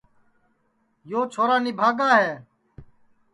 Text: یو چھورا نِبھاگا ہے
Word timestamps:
یو 1.09 1.19
چھورا 1.33 1.57
نِبھاگا 1.65 2.09
ہے 2.21 2.33